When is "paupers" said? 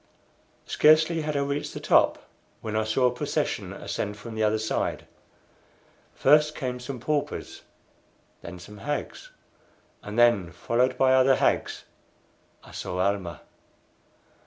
6.99-7.61